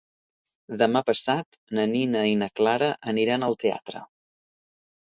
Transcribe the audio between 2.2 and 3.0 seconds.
i na Clara